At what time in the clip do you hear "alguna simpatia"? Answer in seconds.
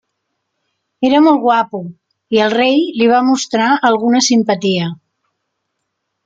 3.91-4.91